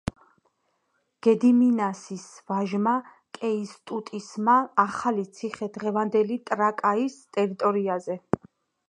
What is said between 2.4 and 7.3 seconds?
ვაჟმა კეისტუტისმა ახალი ციხე დღევანდელი ტრაკაის